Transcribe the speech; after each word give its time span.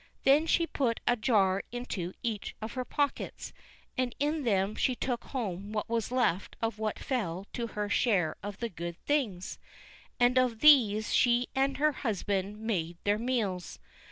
Then 0.23 0.47
she 0.47 0.65
put 0.65 0.99
a 1.07 1.15
jar 1.15 1.61
into 1.71 2.13
each 2.23 2.55
of 2.59 2.73
her 2.73 2.83
pockets, 2.83 3.53
and 3.95 4.15
in 4.17 4.45
them 4.45 4.73
she 4.73 4.95
took 4.95 5.25
home 5.25 5.71
what 5.73 5.87
was 5.87 6.11
left 6.11 6.55
of 6.59 6.79
what 6.79 6.97
fell 6.97 7.45
to 7.53 7.67
her 7.67 7.87
share 7.87 8.35
of 8.41 8.57
the 8.57 8.69
good 8.69 8.97
things, 9.05 9.59
and 10.19 10.39
of 10.39 10.61
these 10.61 11.13
she 11.13 11.49
and 11.53 11.77
her 11.77 11.91
husband 11.91 12.57
made 12.57 12.97
their 13.03 13.19
meals. 13.19 13.77